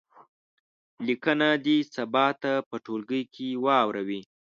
[1.07, 4.21] لیکنه دې سبا ته په ټولګي کې واوروي.